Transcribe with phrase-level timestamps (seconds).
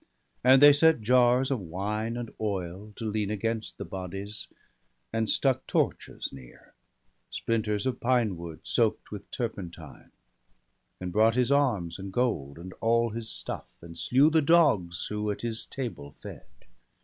[0.43, 4.47] And they set jars of wine and oil to lean Against the bodies,
[5.13, 6.73] and stuck torches near,
[7.29, 10.09] Splinters of pine wood, soak'd with turpentine;
[10.99, 15.29] And brought his arms and gold, and all his stuff, And slew the dogs who
[15.29, 16.47] at his table fed.